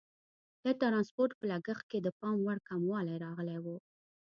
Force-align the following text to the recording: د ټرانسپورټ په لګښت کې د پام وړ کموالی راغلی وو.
د 0.63 0.65
ټرانسپورټ 0.81 1.31
په 1.39 1.45
لګښت 1.51 1.83
کې 1.91 1.99
د 2.01 2.07
پام 2.19 2.35
وړ 2.45 2.57
کموالی 2.69 3.15
راغلی 3.25 3.57
وو. 3.63 3.77